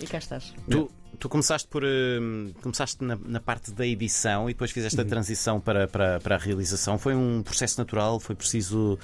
E 0.00 0.06
cá 0.06 0.18
estás. 0.18 0.52
Tu, 0.70 0.90
tu 1.18 1.28
começaste 1.28 1.68
por 1.68 1.82
hum, 1.84 2.52
começaste 2.62 3.02
na, 3.04 3.16
na 3.24 3.40
parte 3.40 3.70
da 3.72 3.86
edição 3.86 4.48
e 4.50 4.52
depois 4.52 4.70
fizeste 4.70 4.98
Uhum. 5.00 5.06
a 5.06 5.08
transição 5.08 5.60
para, 5.60 5.86
para, 5.88 6.20
para 6.20 6.36
a 6.36 6.38
realização. 6.38 6.98
Foi 6.98 7.14
um 7.14 7.42
processo 7.42 7.78
natural? 7.78 8.18
Foi 8.20 8.34
preciso 8.34 8.94
uh, 8.94 8.98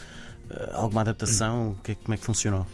alguma 0.74 1.00
adaptação? 1.02 1.76
Que 1.82 1.92
é- 1.92 1.94
como 1.94 2.14
é 2.14 2.16
que 2.16 2.24
funcionou? 2.24 2.66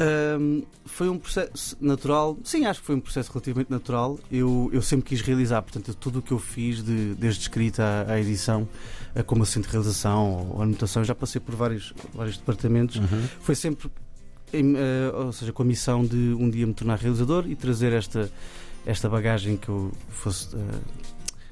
Um, 0.00 0.62
foi 0.84 1.08
um 1.08 1.18
processo 1.18 1.76
natural, 1.80 2.36
sim, 2.42 2.66
acho 2.66 2.80
que 2.80 2.86
foi 2.86 2.96
um 2.96 3.00
processo 3.00 3.30
relativamente 3.32 3.70
natural. 3.70 4.18
Eu, 4.30 4.68
eu 4.72 4.82
sempre 4.82 5.06
quis 5.06 5.20
realizar, 5.20 5.62
portanto, 5.62 5.94
tudo 5.94 6.18
o 6.18 6.22
que 6.22 6.32
eu 6.32 6.38
fiz, 6.38 6.82
de- 6.82 7.14
desde 7.14 7.42
escrita 7.42 7.82
à, 8.08 8.12
à 8.14 8.20
edição, 8.20 8.68
a 9.14 9.22
como 9.22 9.42
assistente 9.44 9.66
de 9.66 9.70
realização 9.70 10.48
ou 10.50 10.62
anotação, 10.62 11.04
já 11.04 11.14
passei 11.14 11.40
por 11.40 11.54
vários, 11.54 11.94
vários 12.12 12.36
departamentos. 12.36 13.00
Foi 13.40 13.54
sempre 13.54 13.88
em, 14.52 14.74
eh, 14.76 15.12
ou 15.14 15.32
seja, 15.32 15.52
com 15.52 15.62
a 15.62 15.66
missão 15.66 16.04
de 16.04 16.16
um 16.38 16.50
dia 16.50 16.66
me 16.66 16.74
tornar 16.74 16.98
realizador 16.98 17.44
e 17.48 17.54
trazer 17.54 17.92
esta, 17.92 18.28
esta 18.84 19.08
bagagem 19.08 19.56
que 19.56 19.68
eu 19.68 19.92
fosse 20.08 20.54
eh, 20.56 20.58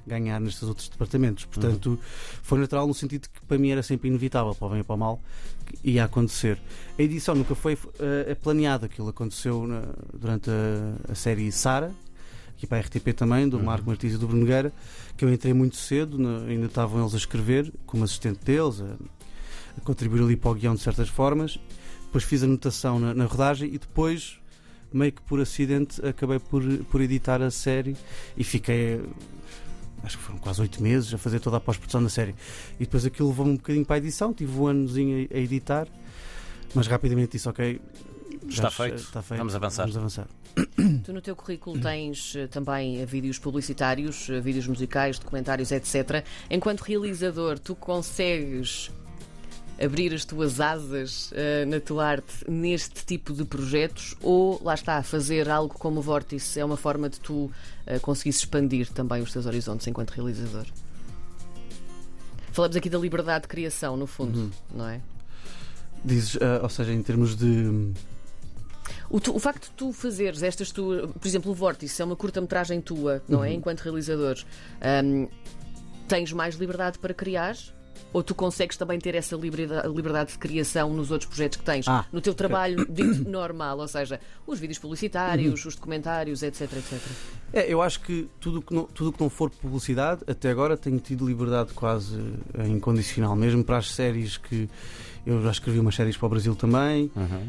ganhar 0.06 0.40
nestes 0.40 0.62
outros 0.64 0.88
departamentos. 0.88 1.44
Portanto, 1.44 1.98
foi 2.42 2.58
natural 2.58 2.86
no 2.86 2.94
sentido 2.94 3.28
que 3.28 3.40
para 3.46 3.58
mim 3.58 3.70
era 3.70 3.82
sempre 3.82 4.08
inevitável, 4.08 4.54
para 4.54 4.66
o 4.66 4.70
bem 4.70 4.80
e 4.80 4.84
para 4.84 4.94
o 4.94 4.98
mal, 4.98 5.20
que 5.66 5.90
ia 5.90 6.04
acontecer. 6.04 6.58
A 6.98 7.02
edição 7.02 7.34
nunca 7.34 7.54
foi 7.54 7.78
eh, 8.00 8.34
planeada, 8.42 8.86
aquilo 8.86 9.08
aconteceu 9.08 9.66
na- 9.66 9.84
durante 10.12 10.50
a, 10.50 11.12
a 11.12 11.14
série 11.14 11.50
Sara. 11.52 11.92
Aqui 12.56 12.66
para 12.66 12.78
a 12.78 12.80
RTP 12.80 13.12
também, 13.16 13.48
do 13.48 13.58
Marco 13.60 13.88
Martins 13.88 14.12
e 14.14 14.18
do 14.18 14.26
Bruno 14.28 14.42
Nogueira, 14.42 14.72
que 15.16 15.24
eu 15.24 15.32
entrei 15.32 15.52
muito 15.52 15.76
cedo, 15.76 16.16
na- 16.18 16.44
ainda 16.46 16.66
estavam 16.66 17.00
eles 17.00 17.12
a 17.14 17.16
escrever, 17.16 17.72
como 17.86 18.04
assistente 18.04 18.38
deles, 18.44 18.80
a, 18.80 18.94
a 19.76 19.80
contribuir 19.82 20.22
ali 20.22 20.36
para 20.36 20.50
o 20.50 20.54
guião 20.54 20.74
de 20.74 20.80
certas 20.80 21.08
formas. 21.08 21.58
Depois 22.04 22.22
fiz 22.24 22.42
a 22.42 22.46
anotação 22.46 23.00
na, 23.00 23.14
na 23.14 23.24
rodagem 23.24 23.68
e 23.74 23.78
depois, 23.78 24.38
meio 24.92 25.10
que 25.12 25.22
por 25.22 25.40
acidente, 25.40 26.04
acabei 26.06 26.38
por, 26.38 26.62
por 26.90 27.00
editar 27.00 27.40
a 27.42 27.50
série 27.50 27.96
e 28.36 28.44
fiquei. 28.44 29.00
Acho 30.02 30.18
que 30.18 30.24
foram 30.24 30.38
quase 30.38 30.60
oito 30.60 30.82
meses 30.82 31.12
a 31.14 31.18
fazer 31.18 31.38
toda 31.40 31.56
a 31.56 31.60
pós-produção 31.60 32.02
da 32.02 32.08
série. 32.08 32.34
E 32.80 32.84
depois 32.84 33.04
aquilo 33.06 33.28
levou-me 33.28 33.52
um 33.52 33.56
bocadinho 33.56 33.84
para 33.86 33.96
a 33.96 33.98
edição, 33.98 34.32
tive 34.34 34.58
um 34.58 34.66
anozinho 34.66 35.28
a, 35.32 35.36
a 35.36 35.40
editar, 35.40 35.86
mas 36.74 36.86
rapidamente 36.86 37.32
disse: 37.32 37.48
Ok, 37.48 37.80
Está 38.48 38.62
já- 38.64 38.70
feito. 38.70 38.96
está 38.96 39.22
feito, 39.22 39.38
Vamos 39.38 39.54
avançar. 39.54 39.82
Vamos 39.82 39.96
avançar. 39.96 40.26
Tu 41.04 41.12
no 41.12 41.20
teu 41.22 41.34
currículo 41.36 41.80
tens 41.80 42.34
eh, 42.36 42.46
também 42.46 43.00
eh, 43.00 43.06
vídeos 43.06 43.38
publicitários, 43.38 44.28
eh, 44.28 44.38
vídeos 44.40 44.66
musicais, 44.66 45.18
documentários, 45.18 45.70
etc. 45.72 46.24
Enquanto 46.50 46.80
realizador, 46.82 47.58
tu 47.58 47.74
consegues 47.74 48.90
abrir 49.82 50.14
as 50.14 50.24
tuas 50.24 50.60
asas 50.60 51.30
eh, 51.34 51.64
na 51.64 51.80
tua 51.80 52.06
arte 52.06 52.48
neste 52.48 53.04
tipo 53.04 53.32
de 53.32 53.44
projetos 53.44 54.14
ou 54.22 54.60
lá 54.62 54.74
está, 54.74 55.02
fazer 55.02 55.48
algo 55.48 55.74
como 55.74 55.98
o 55.98 56.02
Vórtice 56.02 56.60
é 56.60 56.64
uma 56.64 56.76
forma 56.76 57.08
de 57.08 57.18
tu 57.20 57.50
conseguires 58.00 58.38
expandir 58.38 58.88
também 58.92 59.20
os 59.22 59.32
teus 59.32 59.44
horizontes 59.46 59.86
enquanto 59.86 60.10
realizador? 60.10 60.66
Falamos 62.52 62.76
aqui 62.76 62.90
da 62.90 62.98
liberdade 62.98 63.42
de 63.42 63.48
criação, 63.48 63.96
no 63.96 64.06
fundo, 64.06 64.38
Uhum. 64.38 64.50
não 64.74 64.88
é? 64.88 65.00
Dizes, 66.04 66.36
ah, 66.40 66.60
ou 66.62 66.68
seja, 66.68 66.92
em 66.92 67.02
termos 67.02 67.34
de. 67.36 67.92
O, 69.08 69.20
tu- 69.20 69.34
o 69.34 69.38
facto 69.38 69.64
de 69.64 69.70
tu 69.70 69.92
fazeres 69.92 70.42
estas 70.42 70.70
tuas. 70.70 71.10
Por 71.10 71.26
exemplo, 71.26 71.50
o 71.50 71.54
Vórtice 71.54 72.02
é 72.02 72.04
uma 72.04 72.16
curta-metragem 72.16 72.80
tua, 72.80 73.22
não 73.28 73.42
é? 73.44 73.48
Uhum. 73.48 73.54
Enquanto 73.54 73.80
realizador. 73.80 74.36
Ahm, 74.80 75.28
tens 76.08 76.32
mais 76.32 76.56
liberdade 76.56 76.98
para 76.98 77.14
criar? 77.14 77.56
Ou 78.12 78.22
tu 78.22 78.34
consegues 78.34 78.76
também 78.76 78.98
ter 78.98 79.14
essa 79.14 79.34
liberdade, 79.36 80.32
de 80.32 80.38
criação 80.38 80.92
nos 80.92 81.10
outros 81.10 81.28
projetos 81.28 81.58
que 81.58 81.64
tens? 81.64 81.88
Ah, 81.88 82.04
no 82.12 82.20
teu 82.20 82.34
trabalho 82.34 82.86
dito 82.88 83.24
normal, 83.28 83.78
ou 83.78 83.88
seja, 83.88 84.20
os 84.46 84.58
vídeos 84.58 84.78
Uhum. 84.78 84.82
publicitários, 84.82 85.64
os 85.64 85.74
documentários, 85.74 86.42
etc, 86.42 86.62
etc. 86.72 87.00
É, 87.54 87.72
eu 87.72 87.80
acho 87.82 88.00
que 88.00 88.28
tudo 88.40 88.60
que 88.62 88.74
não, 88.74 88.84
tudo 88.84 89.12
que 89.12 89.20
não 89.20 89.28
for 89.30 89.50
publicidade, 89.50 90.22
até 90.26 90.50
agora 90.50 90.76
tenho 90.76 90.98
tido 90.98 91.26
liberdade 91.26 91.72
quase 91.74 92.18
eh, 92.54 92.66
incondicional, 92.68 93.34
mesmo 93.36 93.62
para 93.64 93.78
as 93.78 93.90
séries 93.90 94.36
que 94.36 94.68
eu 95.26 95.42
já 95.42 95.50
escrevi 95.50 95.78
umas 95.78 95.94
séries 95.94 96.16
para 96.16 96.26
o 96.26 96.28
Brasil 96.30 96.54
também, 96.56 97.10
Uhum. 97.14 97.48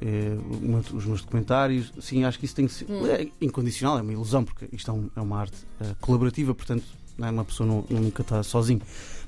eh, 0.00 0.36
uma- 0.62 0.78
os 0.92 1.04
meus 1.06 1.20
documentários, 1.22 1.92
sim, 2.00 2.24
acho 2.24 2.38
que 2.38 2.44
isso 2.44 2.54
tem 2.54 2.66
que 2.66 2.72
ser 2.72 2.86
Hum. 2.90 3.06
é 3.06 3.26
incondicional, 3.40 3.98
é 3.98 4.02
uma 4.02 4.12
ilusão, 4.12 4.44
porque 4.44 4.68
isto 4.72 4.90
é, 4.90 4.94
um- 4.94 5.10
é 5.16 5.20
uma 5.20 5.38
arte 5.40 5.56
eh, 5.80 5.94
colaborativa, 6.00 6.54
portanto, 6.54 6.84
não 7.18 7.28
é? 7.28 7.30
uma 7.30 7.44
pessoa 7.44 7.66
não, 7.66 7.84
nunca 7.90 8.22
está 8.22 8.42
sozinho. 8.42 8.80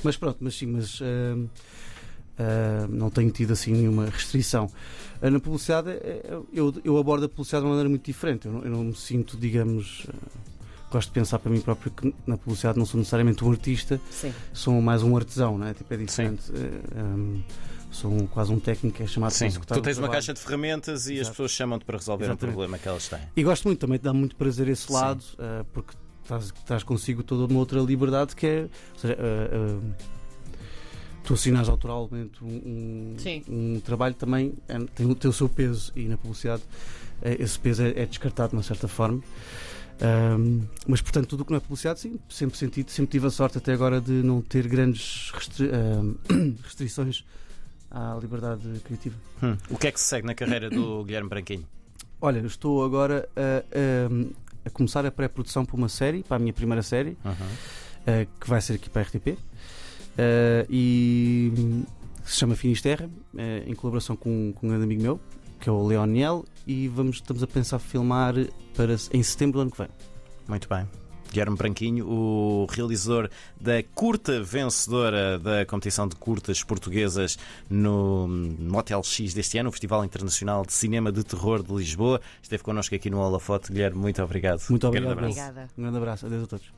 Mas 0.03 0.17
pronto, 0.17 0.39
mas 0.41 0.55
sim, 0.57 0.67
mas 0.67 1.01
ahm, 1.01 1.47
ahm, 2.39 2.89
não 2.91 3.11
tenho 3.11 3.31
tido 3.31 3.53
assim 3.53 3.73
nenhuma 3.73 4.07
restrição. 4.07 4.71
Ah, 5.23 5.31
Na 5.31 5.41
publicidade, 5.41 5.91
eh, 5.91 6.39
eu, 6.53 6.75
eu 6.85 6.99
abordo 6.99 7.25
a 7.27 7.29
publicidade 7.29 7.63
de 7.63 7.67
uma 7.67 7.71
maneira 7.71 7.89
muito 7.89 8.05
diferente. 8.05 8.47
Eu 8.47 8.53
não, 8.53 8.63
eu 8.65 8.71
não 8.71 8.85
me 8.85 8.95
sinto, 8.95 9.37
digamos, 9.37 10.07
gosto 10.91 11.09
de 11.09 11.15
pensar 11.15 11.39
para 11.39 11.51
mim 11.51 11.61
próprio 11.61 11.91
que 11.91 12.15
na 12.27 12.37
publicidade 12.37 12.79
não 12.79 12.85
sou 12.87 12.99
necessariamente 12.99 13.45
um 13.45 13.51
artista, 13.51 14.01
Sim. 14.11 14.33
sou 14.53 14.81
mais 14.81 15.03
um 15.03 15.17
artesão, 15.17 15.57
não 15.59 15.67
é? 15.67 15.75
Tipo, 15.75 15.95
é 15.95 15.97
diferente. 15.97 16.43
Ahm, 16.95 17.41
sou 17.91 18.13
um- 18.13 18.27
quase 18.27 18.53
um 18.53 18.61
técnico 18.61 18.99
que 18.99 19.03
é 19.05 19.07
chamado 19.07 19.31
Sim, 19.33 19.49
tu 19.49 19.79
um 19.79 19.81
tens 19.83 19.97
uma 19.97 20.09
caixa 20.11 20.35
de 20.35 20.41
ferramentas 20.41 21.07
e 21.07 21.15
as 21.15 21.21
Exato. 21.21 21.31
pessoas 21.31 21.51
chamam-te 21.53 21.85
para 21.87 21.97
resolver 21.97 22.25
um 22.25 22.29
Exatamente. 22.29 22.55
problema 22.55 22.79
que 22.79 22.87
elas 22.89 23.09
têm. 23.09 23.21
E 23.35 23.43
gosto 23.43 23.65
muito, 23.67 23.79
também 23.81 23.99
dá 23.99 24.13
muito 24.13 24.37
prazer 24.37 24.69
esse 24.69 24.93
lado, 24.93 25.25
ah, 25.39 25.65
porque 25.73 25.95
traz, 26.27 26.53
traz 26.67 26.83
consigo 26.83 27.23
toda 27.23 27.51
uma 27.51 27.59
outra 27.61 27.81
liberdade 27.81 28.35
que 28.37 28.47
é. 28.47 28.61
Ou 28.63 28.99
seja, 28.99 29.17
ah, 29.19 29.79
ah, 29.81 30.57
tu 31.25 31.35
assinas 31.35 31.69
autoralmente 31.69 32.43
um, 32.45 33.17
um, 33.49 33.75
um 33.77 33.81
trabalho 33.81 34.15
também 34.15 34.55
é- 34.69 34.79
tem, 34.95 35.07
o- 35.11 35.15
tem 35.15 35.29
o 35.29 35.33
seu 35.35 35.49
peso 35.49 35.93
e 35.97 36.05
na 36.07 36.17
publicidade 36.17 36.63
eh, 37.23 37.37
esse 37.41 37.59
peso 37.59 37.83
é, 37.83 37.91
é 38.03 38.07
descartado 38.07 38.51
de 38.51 38.57
uma 38.57 38.63
certa 38.63 38.87
forma. 38.87 39.21
Ahm, 40.01 40.61
mas 40.87 41.01
portanto, 41.01 41.27
tudo 41.29 41.41
o 41.41 41.45
que 41.45 41.51
não 41.53 41.57
é 41.57 41.61
publicidade, 41.61 42.01
sim, 42.01 42.19
sempre 42.29 42.57
sentido, 42.59 42.91
sempre 42.91 43.13
tive 43.13 43.27
a 43.27 43.31
sorte 43.31 43.57
até 43.59 43.73
agora 43.73 43.99
de 44.01 44.13
não 44.13 44.43
ter 44.43 44.69
grandes 44.69 45.31
restri- 45.35 45.71
ahm, 45.73 46.15
restrições 46.63 47.25
à 47.91 48.17
liberdade 48.21 48.63
criativa. 48.85 49.17
Hum. 49.43 49.57
O 49.71 49.79
que 49.79 49.87
é 49.87 49.93
que 49.93 49.99
se 49.99 50.07
segue 50.07 50.27
na 50.27 50.35
carreira 50.35 50.69
do 50.69 51.03
Guilherme 51.03 51.29
Branquinho? 51.31 51.67
Olha, 52.21 52.39
eu 52.41 52.47
estou 52.47 52.85
agora 52.85 53.27
a, 53.35 54.09
a- 54.67 54.71
começar 54.71 55.07
a 55.07 55.11
pré-produção 55.11 55.65
para 55.65 55.77
uma 55.77 55.89
série, 55.89 56.23
para 56.23 56.37
a 56.37 56.41
minha 56.41 56.53
primeira 56.53 56.83
série, 56.83 57.17
Uhum. 57.25 57.35
eh, 58.07 58.27
que 58.41 58.49
vai 58.49 58.61
ser 58.61 58.75
aqui 58.75 58.91
para 58.91 59.03
a 59.03 59.05
RTP, 59.05 59.39
eh, 60.19 60.67
e 60.69 61.53
se 62.25 62.37
chama 62.39 62.55
Finisterra, 62.57 63.09
eh, 63.37 63.63
em 63.67 63.75
colaboração 63.75 64.17
com, 64.17 64.53
com 64.55 64.67
um 64.67 64.71
grande 64.71 64.85
amigo 64.85 65.03
meu, 65.03 65.21
que 65.61 65.69
é 65.69 65.73
o 65.73 65.87
Leoniel, 65.87 66.45
e 66.67 66.89
vamos, 66.89 67.17
estamos 67.17 67.43
a 67.43 67.47
pensar 67.47 67.79
filmar 67.79 68.35
para, 68.77 68.95
em 69.13 69.23
setembro 69.23 69.59
do 69.59 69.63
ano 69.63 69.71
que 69.71 69.79
vem. 69.79 69.89
Muito 70.49 70.69
bem. 70.69 70.87
Guilherme 71.37 71.57
Branquinho, 71.57 72.09
o 72.09 72.67
realizador 72.71 73.29
da 73.61 73.83
curta 73.95 74.43
vencedora 74.43 75.39
da 75.39 75.67
competição 75.67 76.09
de 76.09 76.17
curtas 76.17 76.63
portuguesas 76.63 77.37
no 77.69 78.27
Motel 78.27 79.03
X 79.03 79.35
deste 79.35 79.59
ano, 79.59 79.69
o 79.69 79.73
Festival 79.73 80.03
Internacional 80.03 80.65
de 80.65 80.73
Cinema 80.73 81.13
de 81.13 81.23
Terror 81.23 81.63
de 81.63 81.75
Lisboa. 81.75 82.23
Esteve 82.43 82.63
connosco 82.63 82.95
aqui 82.95 83.11
no 83.11 83.19
Holofote. 83.19 83.71
Guilherme, 83.71 83.99
muito 83.99 84.23
obrigado. 84.23 84.63
Muito 84.71 84.91
Grande 84.91 85.09
obrigado. 85.09 85.19
abraço. 85.19 85.41
Obrigada. 85.51 85.71
Um 85.77 85.83
grande 85.83 85.97
abraço, 85.99 86.25
adeus 86.27 86.45
a 86.45 86.47
todos. 86.47 86.77